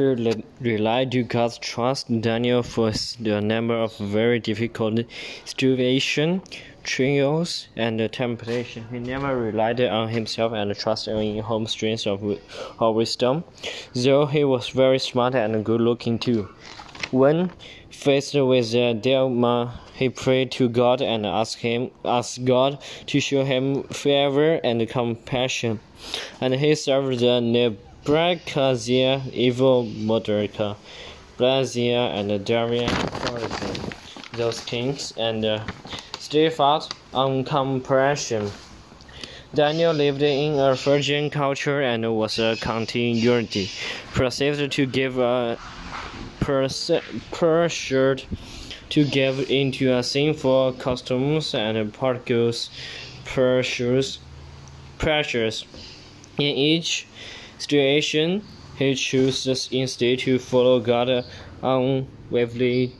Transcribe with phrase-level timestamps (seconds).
[0.00, 2.90] who relied to God's trust, Daniel for
[3.22, 5.00] a number of very difficult
[5.44, 6.42] situations,
[6.82, 8.86] trials, and temptations.
[8.90, 12.24] He never relied on himself and trusted in his own strength of,
[12.78, 13.44] of wisdom,
[13.94, 16.48] though he was very smart and good looking too.
[17.10, 17.50] When
[17.90, 22.78] faced with a dilemma, he prayed to God and asked him asked God
[23.08, 25.80] to show him favor and compassion.
[26.40, 27.76] And he served the
[28.06, 30.76] Nebuchadnezzar, Evil-Merodach,
[31.36, 33.94] Brazil, and Darian Chorezen,
[34.32, 35.64] those kings, and uh,
[36.18, 38.50] steadfast on compression.
[39.54, 43.70] Daniel lived in a virgin culture and was a continuity,
[44.14, 45.58] perceived to give a
[47.30, 48.24] pressured
[48.88, 52.70] to give into a sinful customs and particles
[53.24, 54.18] pressures
[54.98, 55.64] pressures
[56.38, 57.06] in each
[57.60, 58.42] situation
[58.76, 61.24] he chooses instead to follow God
[61.62, 62.94] unwaveringly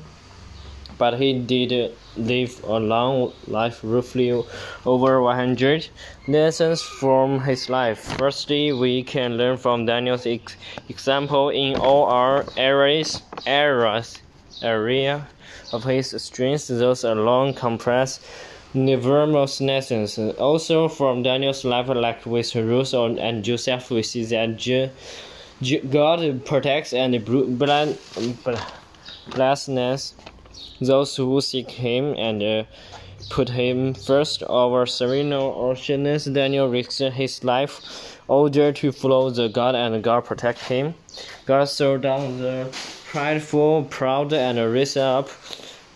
[1.00, 4.30] but he did live a long life, roughly
[4.84, 5.88] over 100
[6.28, 8.00] lessons from his life.
[8.18, 10.56] Firstly, we can learn from Daniel's ex
[10.90, 14.20] example in all our areas, areas,
[14.62, 15.26] area
[15.72, 16.68] of his strength.
[16.68, 18.20] Those alone compress
[18.74, 20.18] numerous lessons.
[20.38, 24.90] Also, from Daniel's life, like with Ruth and Joseph, we see that
[25.90, 27.24] God protects and
[29.30, 30.14] blesses
[30.80, 32.64] those who seek him and uh,
[33.28, 36.24] put him first over serenal oceans.
[36.24, 40.94] Daniel risked his life order to follow the God and God protect him.
[41.46, 42.68] God threw down the
[43.10, 45.28] prideful, proud, and raised up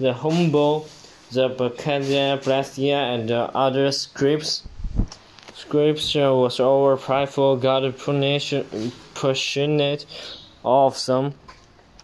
[0.01, 0.89] the humble,
[1.31, 4.65] the Bacchia, Blastia, and the other scripts.
[5.55, 8.55] Scripture was over prideful, God punished,
[9.15, 10.05] passionate
[10.65, 11.35] of them.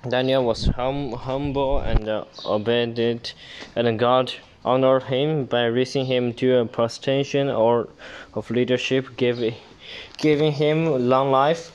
[0.08, 3.34] Daniel was hum, humble and uh, obedient,
[3.74, 4.32] and God
[4.64, 7.88] honored him by raising him to a position or
[8.34, 9.56] of leadership, giving,
[10.18, 11.72] giving him long life,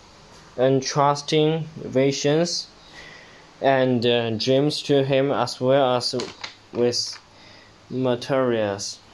[0.57, 2.69] and trusting visions
[3.61, 6.15] and uh, dreams to him as well as
[6.73, 7.19] with
[7.89, 8.99] materials.